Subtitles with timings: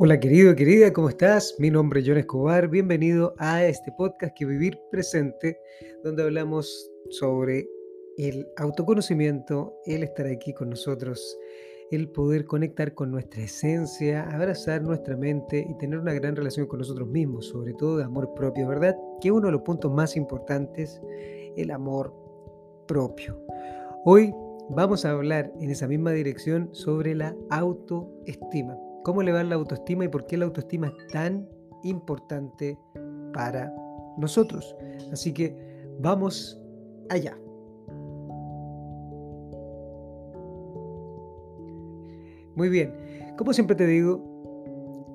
[0.00, 1.56] Hola querido, querida, ¿cómo estás?
[1.58, 5.58] Mi nombre es John Escobar, bienvenido a este podcast que Vivir Presente,
[6.04, 7.68] donde hablamos sobre
[8.16, 11.36] el autoconocimiento, el estar aquí con nosotros,
[11.90, 16.78] el poder conectar con nuestra esencia, abrazar nuestra mente y tener una gran relación con
[16.78, 18.96] nosotros mismos, sobre todo de amor propio, ¿verdad?
[19.20, 21.02] Que uno de los puntos más importantes,
[21.56, 22.14] el amor
[22.86, 23.36] propio.
[24.04, 24.32] Hoy
[24.70, 30.08] vamos a hablar en esa misma dirección sobre la autoestima cómo elevar la autoestima y
[30.08, 31.48] por qué la autoestima es tan
[31.82, 32.78] importante
[33.32, 33.72] para
[34.16, 34.76] nosotros.
[35.12, 35.56] Así que
[36.00, 36.60] vamos
[37.08, 37.38] allá.
[42.54, 42.92] Muy bien,
[43.36, 44.20] como siempre te digo,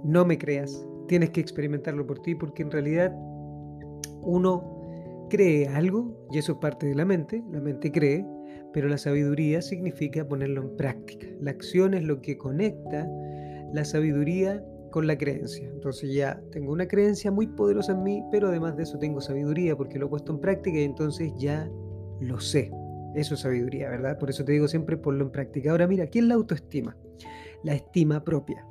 [0.05, 3.13] no me creas, tienes que experimentarlo por ti porque en realidad
[4.21, 4.79] uno
[5.29, 8.25] cree algo y eso es parte de la mente, la mente cree,
[8.71, 11.27] pero la sabiduría significa ponerlo en práctica.
[11.41, 13.09] La acción es lo que conecta
[13.73, 15.67] la sabiduría con la creencia.
[15.67, 19.75] Entonces ya tengo una creencia muy poderosa en mí, pero además de eso tengo sabiduría
[19.75, 21.69] porque lo he puesto en práctica y entonces ya
[22.21, 22.71] lo sé.
[23.15, 24.17] Eso es sabiduría, ¿verdad?
[24.19, 25.71] Por eso te digo siempre ponlo en práctica.
[25.71, 26.95] Ahora mira, ¿qué es la autoestima?
[27.63, 28.65] La estima propia.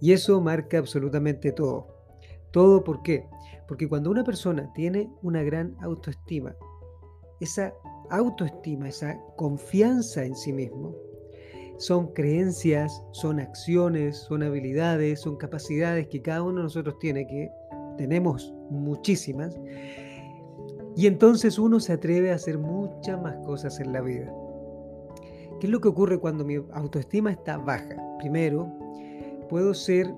[0.00, 1.88] Y eso marca absolutamente todo.
[2.52, 3.26] ¿Todo por qué?
[3.66, 6.54] Porque cuando una persona tiene una gran autoestima,
[7.40, 7.74] esa
[8.10, 10.94] autoestima, esa confianza en sí mismo,
[11.78, 17.50] son creencias, son acciones, son habilidades, son capacidades que cada uno de nosotros tiene, que
[17.98, 19.58] tenemos muchísimas.
[20.96, 24.32] Y entonces uno se atreve a hacer muchas más cosas en la vida.
[25.60, 27.96] ¿Qué es lo que ocurre cuando mi autoestima está baja?
[28.18, 28.72] Primero,
[29.48, 30.12] puedo ser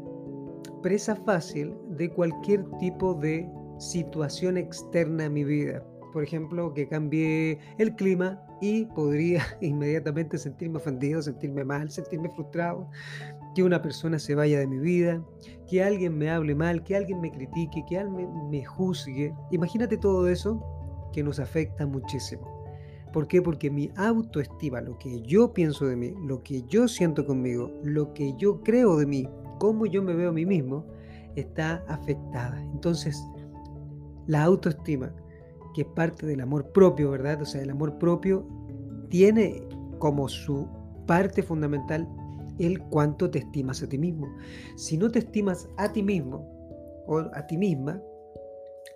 [0.83, 7.59] presa fácil de cualquier tipo de situación externa a mi vida por ejemplo, que cambie
[7.79, 12.89] el clima y podría inmediatamente sentirme ofendido, sentirme mal, sentirme frustrado,
[13.55, 15.23] que una persona se vaya de mi vida,
[15.69, 19.35] que alguien me hable mal, que alguien me critique, que alguien me, juzgue.
[19.51, 20.63] Imagínate todo eso
[21.13, 22.59] que nos afecta muchísimo.
[23.13, 23.41] ¿Por qué?
[23.41, 28.13] Porque mi autoestima, lo que yo pienso de mí, lo que yo siento conmigo, lo
[28.13, 29.29] que yo creo de mí,
[29.59, 30.85] cómo yo me veo a mí mismo,
[31.35, 32.61] está afectada.
[32.73, 33.23] Entonces,
[34.27, 35.13] la autoestima
[35.75, 37.43] que parte del amor propio, ¿verdad?
[37.43, 38.47] O sea, el amor propio
[39.09, 39.63] tiene
[39.99, 40.69] como su
[41.07, 42.09] parte fundamental
[42.59, 44.29] el cuánto te estimas a ti mismo.
[44.77, 46.47] Si no te estimas a ti mismo
[47.07, 48.03] o a ti misma,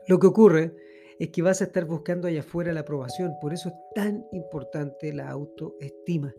[0.09, 0.75] lo que ocurre
[1.19, 3.35] es que vas a estar buscando allá afuera la aprobación.
[3.41, 6.35] Por eso es tan importante la autoestima.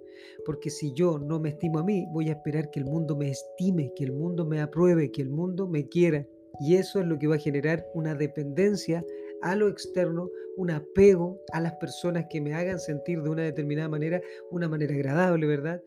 [0.46, 3.30] Porque si yo no me estimo a mí, voy a esperar que el mundo me
[3.30, 6.28] estime, que el mundo me apruebe, que el mundo me quiera.
[6.60, 9.04] Y eso es lo que va a generar una dependencia
[9.44, 13.90] a lo externo, un apego a las personas que me hagan sentir de una determinada
[13.90, 14.22] manera,
[14.52, 15.82] una manera agradable, ¿verdad?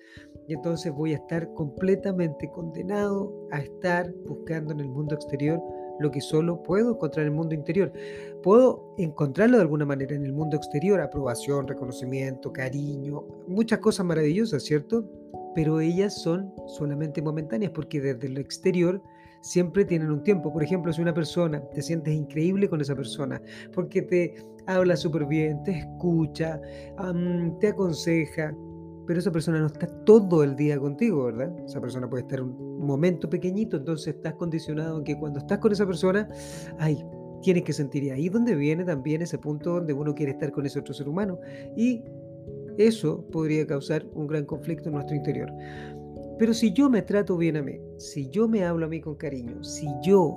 [0.47, 5.61] Y entonces voy a estar completamente condenado a estar buscando en el mundo exterior
[5.99, 7.91] lo que solo puedo encontrar en el mundo interior.
[8.43, 14.63] Puedo encontrarlo de alguna manera en el mundo exterior, aprobación, reconocimiento, cariño, muchas cosas maravillosas,
[14.63, 15.09] ¿cierto?
[15.55, 19.03] Pero ellas son solamente momentáneas porque desde lo exterior
[19.47, 20.53] siempre tienen un tiempo.
[20.53, 23.41] Por ejemplo, si una persona te sientes increíble con esa persona
[23.73, 24.35] porque te
[24.67, 26.61] habla súper bien, te escucha,
[27.61, 28.55] te aconseja,
[29.07, 31.55] pero esa persona no está todo el día contigo, ¿verdad?
[31.65, 35.71] Esa persona puede estar un momento pequeñito, entonces estás condicionado en que cuando estás con
[35.71, 36.29] esa persona,
[36.79, 37.05] ay,
[37.41, 40.67] tienes que sentir y ahí donde viene también ese punto donde uno quiere estar con
[40.67, 41.39] ese otro ser humano
[41.77, 42.03] y
[42.79, 45.51] eso podría causar un gran conflicto en nuestro interior.
[46.39, 49.15] Pero si yo me trato bien a mí, si yo me hablo a mí con
[49.15, 50.37] cariño, si yo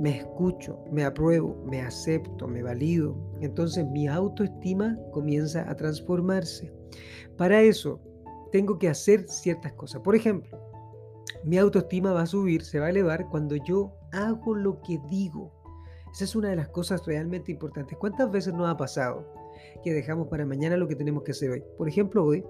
[0.00, 6.72] me escucho, me apruebo, me acepto, me valido, entonces mi autoestima comienza a transformarse.
[7.36, 8.00] Para eso
[8.50, 10.00] tengo que hacer ciertas cosas.
[10.00, 10.58] Por ejemplo,
[11.44, 15.52] mi autoestima va a subir, se va a elevar cuando yo hago lo que digo.
[16.12, 17.96] Esa es una de las cosas realmente importantes.
[17.98, 19.26] ¿Cuántas veces nos ha pasado
[19.84, 21.62] que dejamos para mañana lo que tenemos que hacer hoy?
[21.78, 22.44] Por ejemplo, hoy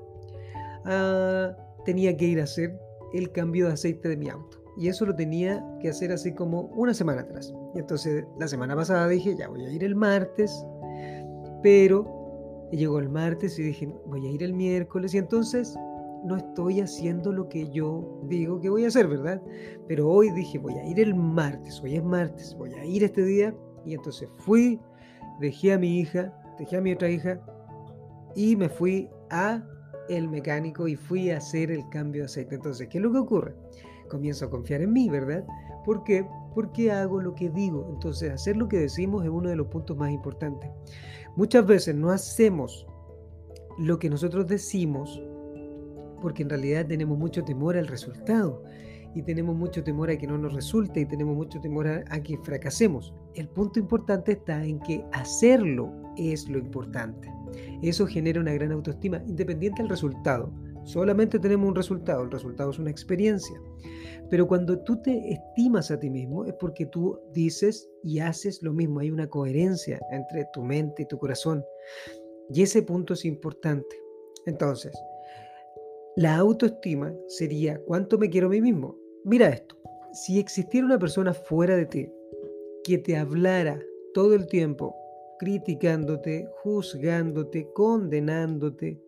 [0.84, 1.54] ah,
[1.84, 2.78] tenía que ir a hacer
[3.12, 4.58] el cambio de aceite de mi auto.
[4.76, 7.52] Y eso lo tenía que hacer así como una semana atrás.
[7.74, 10.64] Y entonces la semana pasada dije, ya voy a ir el martes,
[11.62, 15.12] pero llegó el martes y dije, voy a ir el miércoles.
[15.14, 15.76] Y entonces
[16.24, 19.42] no estoy haciendo lo que yo digo que voy a hacer, ¿verdad?
[19.88, 23.24] Pero hoy dije, voy a ir el martes, hoy es martes, voy a ir este
[23.24, 23.54] día.
[23.84, 24.78] Y entonces fui,
[25.40, 27.40] dejé a mi hija, dejé a mi otra hija
[28.34, 29.62] y me fui a
[30.10, 32.56] el mecánico y fui a hacer el cambio de aceite.
[32.56, 33.54] Entonces, ¿qué es lo que ocurre?
[34.08, 35.44] Comienzo a confiar en mí, ¿verdad?
[35.84, 36.26] ¿Por qué?
[36.54, 37.88] Porque hago lo que digo.
[37.92, 40.70] Entonces, hacer lo que decimos es uno de los puntos más importantes.
[41.36, 42.86] Muchas veces no hacemos
[43.78, 45.22] lo que nosotros decimos
[46.20, 48.62] porque en realidad tenemos mucho temor al resultado.
[49.14, 52.38] Y tenemos mucho temor a que no nos resulte y tenemos mucho temor a, que
[52.38, 53.12] fracasemos.
[53.34, 57.32] El punto importante está en que hacerlo es lo importante.
[57.82, 60.52] Eso genera una gran autoestima, independiente del resultado.
[60.84, 63.60] Solamente tenemos un resultado, el resultado es una experiencia.
[64.30, 68.72] Pero cuando tú te estimas a ti mismo es porque tú dices y haces lo
[68.72, 71.64] mismo, hay una coherencia entre tu mente y tu corazón.
[72.48, 73.96] Y ese punto es importante.
[74.46, 74.92] Entonces,
[76.16, 78.99] la autoestima sería cuánto me quiero a mí mismo.
[79.24, 79.76] Mira esto,
[80.12, 82.12] si existiera una persona fuera de ti
[82.84, 83.78] que te hablara
[84.14, 84.96] todo el tiempo
[85.38, 88.98] criticándote, juzgándote, condenándote,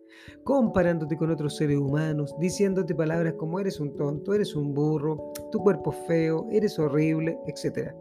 [0.43, 5.59] comparándote con otros seres humanos, diciéndote palabras como eres un tonto, eres un burro, tu
[5.59, 7.91] cuerpo es feo, eres horrible, etc.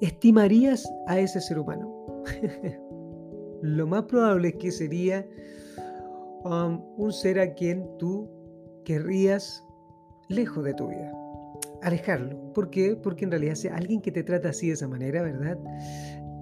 [0.00, 2.24] ¿Estimarías a ese ser humano?
[3.62, 5.26] Lo más probable es que sería
[6.44, 8.28] um, un ser a quien tú
[8.84, 9.65] querrías
[10.28, 11.12] lejos de tu vida
[11.82, 12.52] alejarlo.
[12.52, 12.96] ¿Por qué?
[12.96, 15.58] Porque en realidad si alguien que te trata así de esa manera, ¿verdad?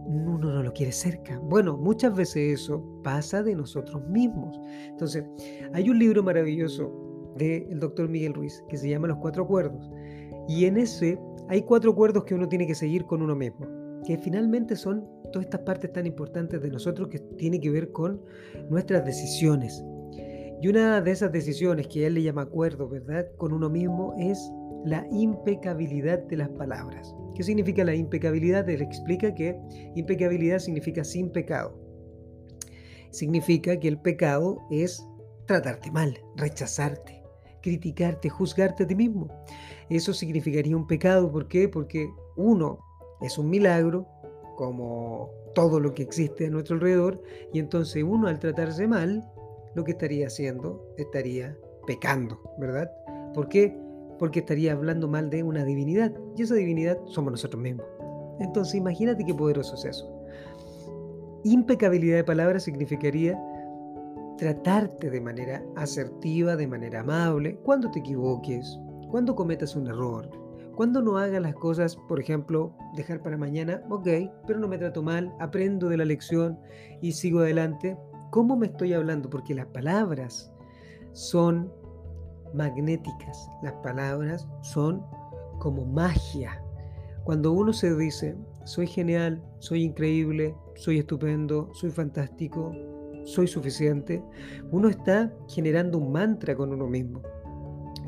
[0.07, 1.39] uno no lo quiere cerca.
[1.39, 4.61] Bueno, muchas veces eso pasa de nosotros mismos.
[4.87, 5.25] Entonces,
[5.73, 9.91] hay un libro maravilloso del doctor Miguel Ruiz que se llama Los Cuatro Acuerdos.
[10.47, 13.67] Y en ese hay cuatro acuerdos que uno tiene que seguir con uno mismo,
[14.07, 18.21] que finalmente son todas estas partes tan importantes de nosotros que tiene que ver con
[18.69, 19.83] nuestras decisiones.
[20.61, 23.27] Y una de esas decisiones que él le llama acuerdo, ¿verdad?
[23.37, 24.39] Con uno mismo es
[24.85, 27.15] la impecabilidad de las palabras.
[27.35, 28.69] ¿Qué significa la impecabilidad?
[28.69, 29.59] Él explica que
[29.95, 31.79] impecabilidad significa sin pecado.
[33.11, 35.07] Significa que el pecado es
[35.47, 37.23] tratarte mal, rechazarte,
[37.63, 39.29] criticarte, juzgarte a ti mismo.
[39.89, 41.31] Eso significaría un pecado.
[41.31, 41.69] ¿Por qué?
[41.69, 42.79] Porque uno
[43.21, 44.07] es un milagro,
[44.57, 47.23] como todo lo que existe a nuestro alrededor,
[47.53, 49.25] y entonces uno al tratarse mal,
[49.75, 51.57] lo que estaría haciendo, estaría
[51.87, 52.91] pecando, ¿verdad?
[53.35, 53.77] ¿Por qué?
[54.19, 57.87] porque estaría hablando mal de una divinidad, y esa divinidad somos nosotros mismos.
[58.41, 60.11] Entonces imagínate qué poderoso es eso.
[61.45, 63.39] Impecabilidad de palabras significaría
[64.39, 68.79] tratarte de manera asertiva, de manera amable, cuando te equivoques,
[69.11, 70.29] cuando cometas un error,
[70.75, 74.09] cuando no hagas las cosas, por ejemplo, dejar para mañana, ok,
[74.47, 76.59] pero no me trato mal, aprendo de la lección
[77.01, 77.97] y sigo adelante.
[78.35, 79.31] ¿Cómo me estoy hablando?
[79.31, 80.53] Porque las palabras
[81.13, 81.73] son
[82.53, 83.49] magnéticas.
[83.63, 85.07] Las palabras son
[85.61, 86.61] como magia.
[87.23, 92.73] Cuando uno se dice, soy genial, soy increíble, soy estupendo, soy fantástico,
[93.23, 94.21] soy suficiente,
[94.73, 97.23] uno está generando un mantra con uno mismo.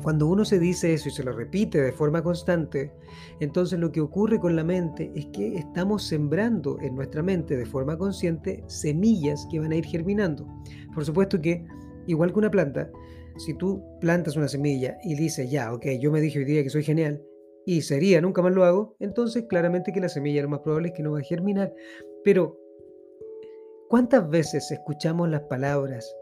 [0.03, 2.91] Cuando uno se dice eso y se lo repite de forma constante,
[3.39, 7.65] entonces lo que ocurre con la mente es que estamos sembrando en nuestra mente de
[7.65, 10.47] forma consciente semillas que van a ir germinando.
[10.93, 11.65] Por supuesto que,
[12.05, 12.89] igual que una planta,
[13.37, 16.69] si tú plantas una semilla y dices, ya, ok, yo me dije hoy día que
[16.69, 17.21] soy genial
[17.65, 20.93] y sería, nunca más lo hago, entonces claramente que la semilla lo más probable es
[20.93, 21.73] que no va a germinar.
[22.23, 22.57] Pero,
[23.89, 26.15] ¿cuántas veces escuchamos las palabras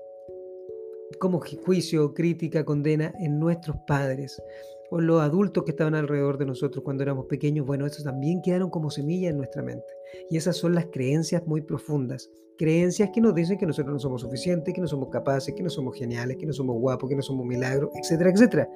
[1.19, 4.41] como juicio, crítica, condena en nuestros padres
[4.91, 7.65] o los adultos que estaban alrededor de nosotros cuando éramos pequeños?
[7.65, 9.85] Bueno, esos también quedaron como semillas en nuestra mente.
[10.29, 12.29] Y esas son las creencias muy profundas.
[12.57, 15.69] Creencias que nos dicen que nosotros no somos suficientes, que no somos capaces, que no
[15.69, 18.69] somos geniales, que no somos guapos, que no somos milagros, etcétera, etcétera.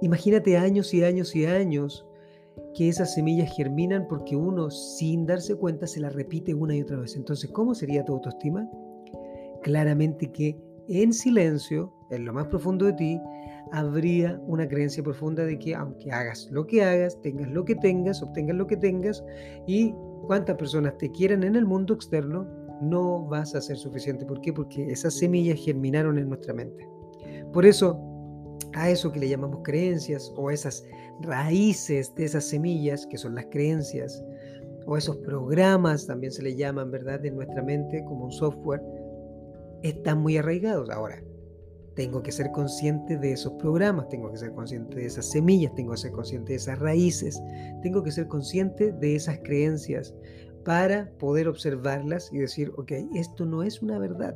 [0.00, 2.06] Imagínate años y años y años
[2.74, 6.98] que esas semillas germinan porque uno sin darse cuenta se las repite una y otra
[6.98, 7.16] vez.
[7.16, 8.68] Entonces, ¿cómo sería tu autoestima?
[9.62, 10.56] Claramente que
[10.88, 13.20] en silencio, en lo más profundo de ti,
[13.72, 18.22] habría una creencia profunda de que aunque hagas lo que hagas, tengas lo que tengas,
[18.22, 19.24] obtengas lo que tengas
[19.66, 19.94] y
[20.26, 22.46] cuántas personas te quieran en el mundo externo,
[22.80, 24.24] no vas a ser suficiente.
[24.24, 24.52] ¿Por qué?
[24.52, 26.88] Porque esas semillas germinaron en nuestra mente.
[27.52, 27.98] Por eso,
[28.74, 30.84] a eso que le llamamos creencias o esas
[31.20, 34.22] raíces de esas semillas, que son las creencias,
[34.86, 38.82] o esos programas también se le llaman, ¿verdad?, en nuestra mente como un software,
[39.84, 40.90] están muy arraigados.
[40.90, 41.22] Ahora,
[41.94, 45.92] tengo que ser consciente de esos programas, tengo que ser consciente de esas semillas, tengo
[45.92, 47.40] que ser consciente de esas raíces,
[47.82, 50.14] tengo que ser consciente de esas creencias
[50.64, 54.34] para poder observarlas y decir, ok, esto no es una verdad.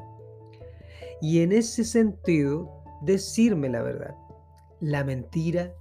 [1.21, 2.71] Y en ese sentido,
[3.03, 4.15] decirme la verdad.
[4.81, 5.75] La mentira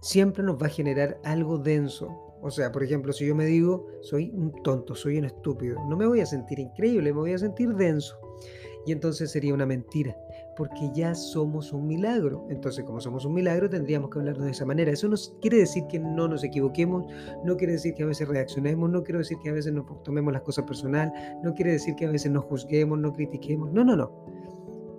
[0.00, 2.08] siempre nos va a generar algo denso.
[2.40, 5.96] O sea, por ejemplo, si yo me digo, soy un tonto, soy un estúpido, no
[5.96, 8.16] me voy a sentir increíble, me voy a sentir denso.
[8.86, 10.16] Y entonces sería una mentira,
[10.56, 12.46] porque ya somos un milagro.
[12.50, 14.92] Entonces, como somos un milagro, tendríamos que hablarnos de esa manera.
[14.92, 17.06] Eso no quiere decir que no nos equivoquemos,
[17.44, 20.32] no quiere decir que a veces reaccionemos, no quiere decir que a veces nos tomemos
[20.32, 21.12] las cosas personal,
[21.42, 23.72] no quiere decir que a veces nos juzguemos, no critiquemos.
[23.72, 24.12] No, no, no.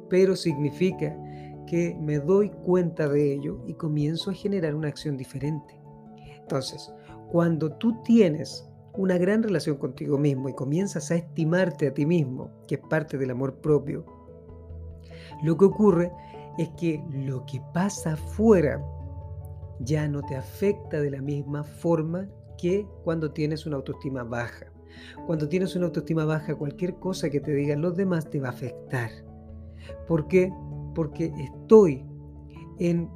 [0.10, 1.16] Pero significa
[1.68, 5.80] que me doy cuenta de ello y comienzo a generar una acción diferente.
[6.40, 6.94] Entonces,
[7.32, 12.52] cuando tú tienes una gran relación contigo mismo y comienzas a estimarte a ti mismo,
[12.68, 14.06] que es parte del amor propio,
[15.44, 16.12] lo que ocurre
[16.58, 18.82] es que lo que pasa afuera
[19.80, 24.72] ya no te afecta de la misma forma que cuando tienes una autoestima baja.
[25.26, 28.52] Cuando tienes una autoestima baja, cualquier cosa que te digan los demás te va a
[28.52, 29.10] afectar.
[30.08, 30.52] ¿Por qué?
[30.94, 32.06] Porque estoy
[32.80, 33.10] en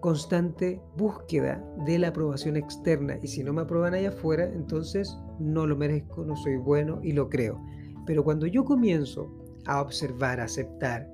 [0.00, 5.66] constante búsqueda de la aprobación externa y si no me aprueban allá afuera, entonces no
[5.66, 7.60] lo merezco, no soy bueno y lo creo.
[8.06, 9.30] Pero cuando yo comienzo
[9.66, 11.08] a observar, a aceptar,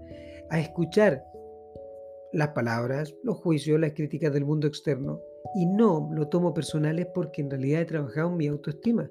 [0.51, 1.25] a escuchar
[2.33, 5.21] las palabras, los juicios, las críticas del mundo externo
[5.55, 9.11] y no lo tomo personal es porque en realidad he trabajado en mi autoestima.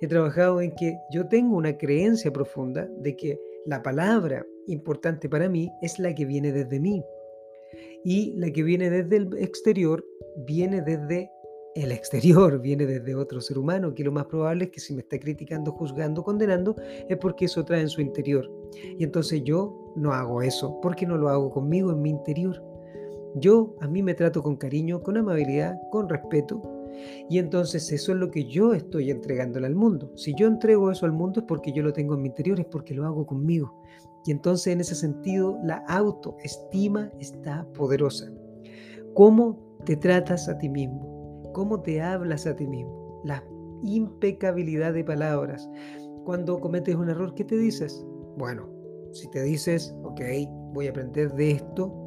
[0.00, 5.48] He trabajado en que yo tengo una creencia profunda de que la palabra importante para
[5.48, 7.02] mí es la que viene desde mí.
[8.04, 10.04] Y la que viene desde el exterior
[10.46, 11.30] viene desde
[11.74, 15.00] el exterior, viene desde otro ser humano, que lo más probable es que si me
[15.00, 16.76] está criticando, juzgando, condenando,
[17.08, 18.50] es porque eso trae en su interior.
[18.98, 22.62] Y entonces yo no hago eso, porque no lo hago conmigo en mi interior.
[23.36, 26.62] Yo a mí me trato con cariño, con amabilidad, con respeto.
[27.28, 30.12] Y entonces eso es lo que yo estoy entregándole al mundo.
[30.16, 32.66] Si yo entrego eso al mundo es porque yo lo tengo en mi interior, es
[32.66, 33.82] porque lo hago conmigo.
[34.26, 38.30] Y entonces en ese sentido la autoestima está poderosa.
[39.14, 41.42] ¿Cómo te tratas a ti mismo?
[41.52, 43.20] ¿Cómo te hablas a ti mismo?
[43.24, 43.44] La
[43.82, 45.68] impecabilidad de palabras.
[46.24, 48.04] Cuando cometes un error, ¿qué te dices?
[48.38, 48.68] Bueno,
[49.12, 50.20] si te dices, ok,
[50.72, 52.03] voy a aprender de esto,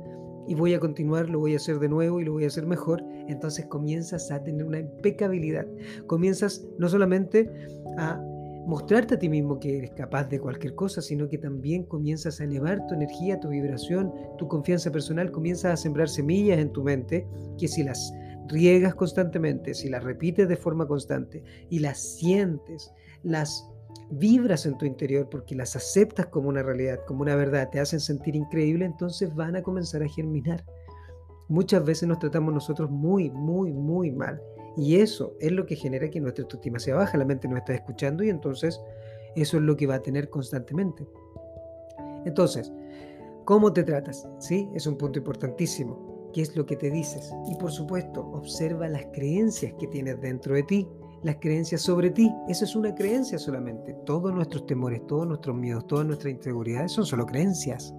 [0.47, 2.65] y voy a continuar, lo voy a hacer de nuevo y lo voy a hacer
[2.65, 5.67] mejor, entonces comienzas a tener una impecabilidad.
[6.07, 7.49] Comienzas no solamente
[7.97, 8.21] a
[8.65, 12.43] mostrarte a ti mismo que eres capaz de cualquier cosa, sino que también comienzas a
[12.43, 17.25] elevar tu energía, tu vibración, tu confianza personal, comienzas a sembrar semillas en tu mente
[17.57, 18.13] que si las
[18.49, 22.91] riegas constantemente, si las repites de forma constante y las sientes,
[23.23, 23.69] las
[24.09, 27.99] vibras en tu interior porque las aceptas como una realidad, como una verdad, te hacen
[27.99, 30.63] sentir increíble, entonces van a comenzar a germinar.
[31.49, 34.41] Muchas veces nos tratamos nosotros muy, muy, muy mal.
[34.75, 37.73] Y eso es lo que genera que nuestra autoestima sea baja, la mente no está
[37.73, 38.79] escuchando y entonces
[39.35, 41.07] eso es lo que va a tener constantemente.
[42.25, 42.71] Entonces,
[43.45, 44.27] ¿cómo te tratas?
[44.39, 46.29] Sí, es un punto importantísimo.
[46.33, 47.33] ¿Qué es lo que te dices?
[47.49, 50.87] Y por supuesto, observa las creencias que tienes dentro de ti
[51.23, 52.31] las creencias sobre ti.
[52.47, 53.95] Eso es una creencia solamente.
[54.05, 57.93] Todos nuestros temores, todos nuestros miedos, todas nuestras inseguridades son solo creencias.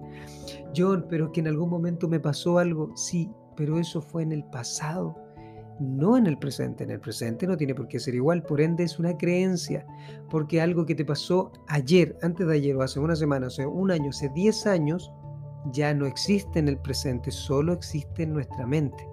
[0.75, 2.95] John, pero es que en algún momento me pasó algo.
[2.95, 5.15] Sí, pero eso fue en el pasado,
[5.79, 6.83] no en el presente.
[6.83, 8.43] En el presente no tiene por qué ser igual.
[8.43, 9.85] Por ende es una creencia.
[10.29, 13.65] Porque algo que te pasó ayer, antes de ayer, o hace una semana, o hace
[13.65, 15.11] un año, hace 10 años,
[15.71, 19.07] ya no existe en el presente, solo existe en nuestra mente.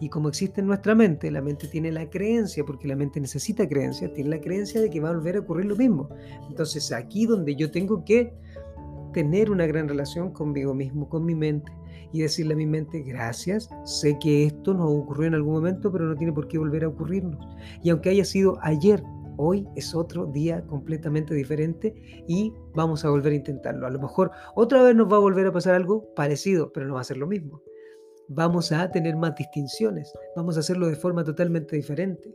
[0.00, 3.68] Y como existe en nuestra mente, la mente tiene la creencia, porque la mente necesita
[3.68, 6.08] creencia, tiene la creencia de que va a volver a ocurrir lo mismo.
[6.48, 8.32] Entonces aquí donde yo tengo que
[9.12, 11.72] tener una gran relación conmigo mismo, con mi mente,
[12.12, 16.06] y decirle a mi mente, gracias, sé que esto nos ocurrió en algún momento, pero
[16.06, 17.46] no tiene por qué volver a ocurrirnos.
[17.82, 19.02] Y aunque haya sido ayer,
[19.36, 21.94] hoy es otro día completamente diferente
[22.26, 23.86] y vamos a volver a intentarlo.
[23.86, 26.94] A lo mejor otra vez nos va a volver a pasar algo parecido, pero no
[26.94, 27.62] va a ser lo mismo
[28.28, 32.34] vamos a tener más distinciones, vamos a hacerlo de forma totalmente diferente,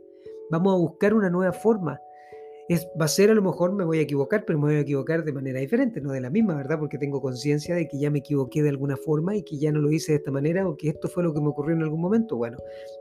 [0.50, 2.00] vamos a buscar una nueva forma.
[2.66, 4.80] Es, va a ser a lo mejor me voy a equivocar, pero me voy a
[4.80, 6.78] equivocar de manera diferente, no de la misma, ¿verdad?
[6.78, 9.80] Porque tengo conciencia de que ya me equivoqué de alguna forma y que ya no
[9.80, 12.00] lo hice de esta manera o que esto fue lo que me ocurrió en algún
[12.00, 12.36] momento.
[12.36, 12.56] Bueno,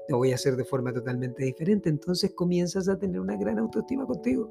[0.10, 1.88] lo voy a hacer de forma totalmente diferente.
[1.88, 4.50] Entonces comienzas a tener una gran autoestima contigo.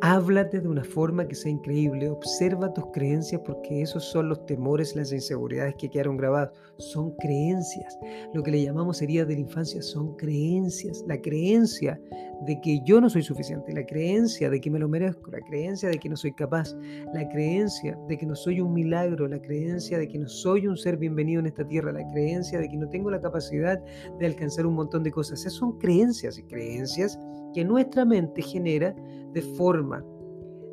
[0.00, 4.94] Háblate de una forma que sea increíble, observa tus creencias porque esos son los temores,
[4.94, 6.56] las inseguridades que quedaron grabados.
[6.76, 7.98] Son creencias.
[8.32, 11.02] Lo que le llamamos heridas de la infancia son creencias.
[11.08, 12.00] La creencia
[12.42, 15.88] de que yo no soy suficiente, la creencia de que me lo merezco, la creencia
[15.88, 16.76] de que no soy capaz,
[17.12, 20.76] la creencia de que no soy un milagro, la creencia de que no soy un
[20.76, 23.82] ser bienvenido en esta tierra, la creencia de que no tengo la capacidad
[24.20, 25.40] de alcanzar un montón de cosas.
[25.40, 27.18] Esas son creencias y creencias
[27.52, 28.94] que nuestra mente genera
[29.38, 30.04] de forma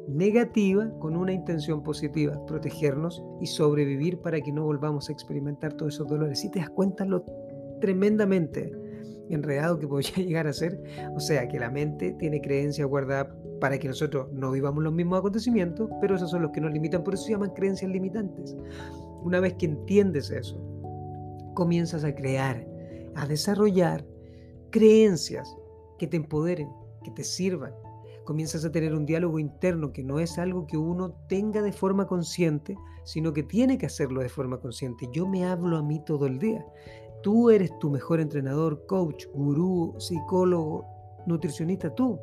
[0.07, 5.93] negativa con una intención positiva, protegernos y sobrevivir para que no volvamos a experimentar todos
[5.93, 6.39] esos dolores.
[6.39, 7.23] Si te das cuenta lo
[7.79, 8.71] tremendamente
[9.29, 10.81] enredado que podría llegar a ser,
[11.15, 13.27] o sea que la mente tiene creencias guardadas
[13.61, 17.03] para que nosotros no vivamos los mismos acontecimientos, pero esos son los que nos limitan,
[17.03, 18.55] por eso se llaman creencias limitantes.
[19.23, 20.59] Una vez que entiendes eso,
[21.53, 22.65] comienzas a crear,
[23.15, 24.03] a desarrollar
[24.71, 25.55] creencias
[25.99, 26.67] que te empoderen,
[27.03, 27.71] que te sirvan.
[28.25, 32.07] Comienzas a tener un diálogo interno que no es algo que uno tenga de forma
[32.07, 35.07] consciente, sino que tiene que hacerlo de forma consciente.
[35.13, 36.65] Yo me hablo a mí todo el día.
[37.21, 40.85] Tú eres tu mejor entrenador, coach, gurú, psicólogo,
[41.25, 42.19] nutricionista, tú.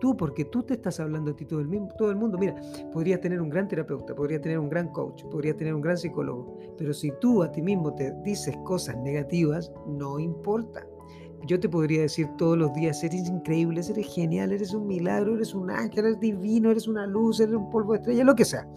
[0.00, 2.36] Tú, porque tú te estás hablando a ti todo el, mismo, todo el mundo.
[2.36, 2.56] Mira,
[2.92, 6.58] podrías tener un gran terapeuta, podrías tener un gran coach, podrías tener un gran psicólogo,
[6.76, 10.84] pero si tú a ti mismo te dices cosas negativas, no importa.
[11.46, 15.54] Yo te podría decir todos los días, eres increíble, eres genial, eres un milagro, eres
[15.54, 18.68] un ángel, eres divino, eres una luz, eres un polvo de estrella, lo que sea.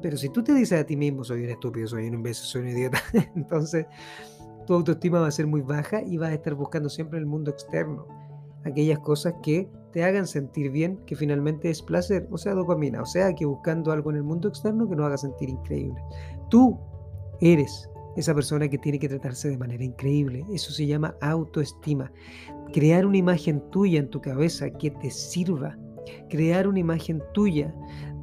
[0.00, 2.62] Pero si tú te dices a ti mismo, soy un estúpido, soy un imbécil, soy
[2.62, 2.98] un idiota,
[3.36, 3.86] entonces
[4.66, 7.50] tu autoestima va a ser muy baja y vas a estar buscando siempre el mundo
[7.50, 8.06] externo
[8.64, 13.06] aquellas cosas que te hagan sentir bien, que finalmente es placer, o sea, dopamina, o
[13.06, 16.00] sea, que buscando algo en el mundo externo que nos haga sentir increíble.
[16.50, 16.78] Tú
[17.40, 17.88] eres
[18.18, 20.44] esa persona que tiene que tratarse de manera increíble.
[20.52, 22.10] Eso se llama autoestima.
[22.72, 25.78] Crear una imagen tuya en tu cabeza que te sirva.
[26.28, 27.72] Crear una imagen tuya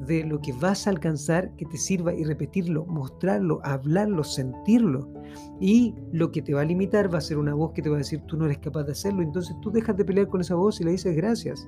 [0.06, 5.08] de lo que vas a alcanzar que te sirva y repetirlo, mostrarlo, hablarlo, sentirlo.
[5.60, 7.96] Y lo que te va a limitar va a ser una voz que te va
[7.96, 9.22] a decir tú no eres capaz de hacerlo.
[9.22, 11.66] Entonces tú dejas de pelear con esa voz y le dices gracias.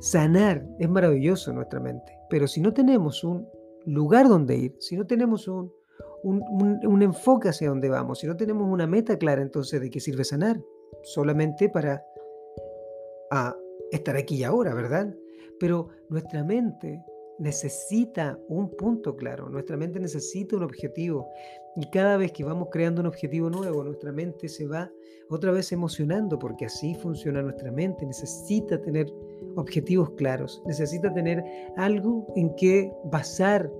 [0.00, 3.46] Sanar es maravilloso en nuestra mente, pero si no tenemos un
[3.84, 5.70] lugar donde ir, si no tenemos un,
[6.24, 10.24] un, enfoque hacia dónde vamos, si no tenemos una meta clara, entonces ¿de qué sirve
[10.24, 10.60] sanar?
[11.02, 12.04] Solamente para
[13.30, 13.56] ah,
[13.90, 15.14] estar aquí y ahora, ¿verdad?
[15.60, 17.04] Pero nuestra mente
[17.38, 21.28] necesita un punto claro, nuestra mente necesita un objetivo.
[21.76, 24.90] Y cada vez que vamos creando un objetivo nuevo, nuestra mente se va
[25.28, 28.06] otra vez emocionando, porque así funciona nuestra mente.
[28.06, 29.06] Necesita tener
[29.56, 31.44] objetivos claros, necesita tener
[31.76, 33.70] algo en que basar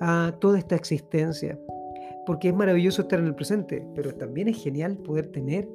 [0.00, 1.58] a toda esta existencia.
[2.26, 5.68] Porque es maravilloso estar en el presente, pero también es genial poder tener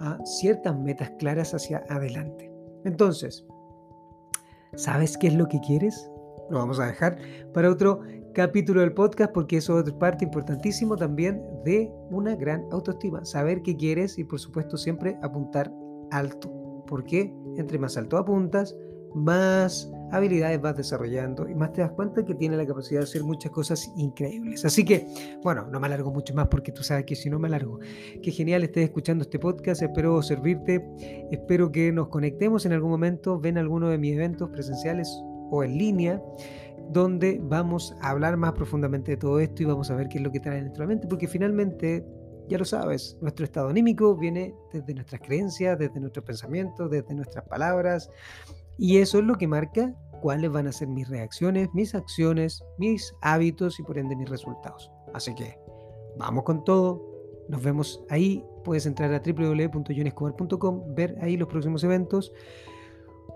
[0.00, 2.50] ah, ciertas metas claras hacia adelante.
[2.84, 3.44] Entonces,
[4.74, 6.08] ¿sabes qué es lo que quieres?
[6.52, 7.18] lo vamos a dejar
[7.54, 8.00] para otro
[8.34, 13.24] capítulo del podcast porque eso es parte importantísimo también de una gran autoestima.
[13.24, 15.72] Saber qué quieres y por supuesto siempre apuntar
[16.10, 16.84] alto.
[16.86, 18.76] Porque entre más alto apuntas,
[19.14, 23.24] más habilidades vas desarrollando y más te das cuenta que tiene la capacidad de hacer
[23.24, 24.64] muchas cosas increíbles.
[24.64, 25.06] Así que,
[25.42, 27.78] bueno, no me alargo mucho más porque tú sabes que si no me alargo.
[28.22, 30.86] Qué genial estés escuchando este podcast, espero servirte,
[31.30, 35.08] espero que nos conectemos en algún momento, ven alguno de mis eventos presenciales
[35.50, 36.22] o en línea,
[36.90, 40.24] donde vamos a hablar más profundamente de todo esto y vamos a ver qué es
[40.24, 42.04] lo que trae nuestra mente, porque finalmente,
[42.48, 47.46] ya lo sabes, nuestro estado anímico viene desde nuestras creencias, desde nuestros pensamientos, desde nuestras
[47.46, 48.10] palabras,
[48.78, 53.12] y eso es lo que marca cuáles van a ser mis reacciones, mis acciones, mis
[53.20, 54.90] hábitos y por ende mis resultados.
[55.12, 55.58] Así que
[56.16, 57.04] vamos con todo,
[57.48, 62.32] nos vemos ahí, puedes entrar a www.jonescobar.com, ver ahí los próximos eventos.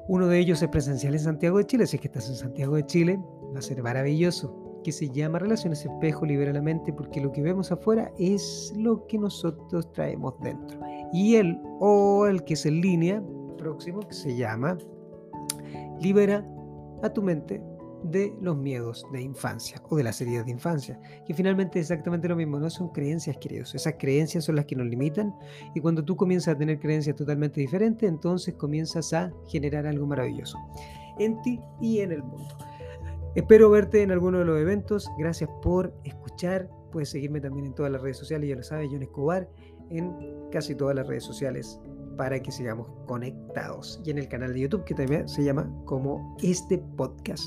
[0.08, 1.86] Uno de ellos es presencial en Santiago de Chile.
[1.86, 3.18] Si es que estás en Santiago de Chile,
[3.52, 4.80] va a ser maravilloso.
[4.84, 9.04] Que se llama Relaciones Espejo, Libera la Mente, porque lo que vemos afuera es lo
[9.08, 10.78] que nosotros traemos dentro.
[11.12, 13.20] Y el, o el que es en línea,
[13.58, 14.78] próximo, que se llama
[16.00, 16.46] Libera
[17.02, 17.62] a tu mente
[18.04, 22.28] de los miedos de infancia o de las heridas de infancia, que finalmente es exactamente
[22.28, 25.34] lo mismo, no son creencias, queridos, esas creencias son las que nos limitan.
[25.74, 30.58] Y cuando tú comienzas a tener creencias totalmente diferentes, entonces comienzas a generar algo maravilloso
[31.18, 32.56] en ti y en el mundo.
[33.34, 37.92] Espero verte en alguno de los eventos, gracias por escuchar, puedes seguirme también en todas
[37.92, 39.48] las redes sociales, ya lo sabes, John Escobar,
[39.90, 40.14] en
[40.50, 41.78] casi todas las redes sociales
[42.16, 44.00] para que sigamos conectados.
[44.04, 47.46] Y en el canal de YouTube que también se llama como este podcast.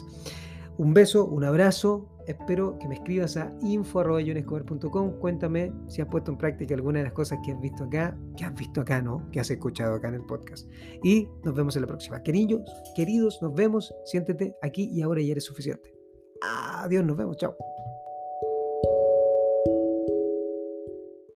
[0.78, 2.08] Un beso, un abrazo.
[2.26, 5.12] Espero que me escribas a info.com.
[5.20, 8.46] Cuéntame si has puesto en práctica alguna de las cosas que has visto acá, que
[8.46, 9.30] has visto acá, ¿no?
[9.32, 10.70] Que has escuchado acá en el podcast.
[11.04, 12.24] Y nos vemos en la próxima.
[12.24, 12.62] Queridos,
[12.96, 13.94] queridos, nos vemos.
[14.06, 15.94] Siéntete aquí y ahora ya eres suficiente.
[16.42, 17.36] Adiós, nos vemos.
[17.36, 17.79] Chao.